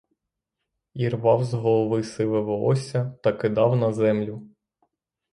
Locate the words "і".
0.93-1.09